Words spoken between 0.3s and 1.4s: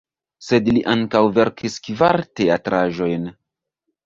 Sed li ankaŭ